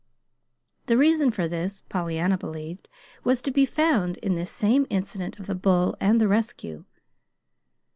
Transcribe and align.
The 0.87 0.97
reason 0.97 1.29
for 1.29 1.47
this, 1.47 1.81
Pollyanna 1.81 2.35
believed, 2.35 2.87
was 3.23 3.39
to 3.43 3.51
be 3.51 3.67
found 3.67 4.17
in 4.17 4.33
this 4.33 4.49
same 4.49 4.87
incident 4.89 5.37
of 5.37 5.45
the 5.45 5.53
bull 5.53 5.95
and 6.01 6.19
the 6.19 6.27
rescue. 6.27 6.85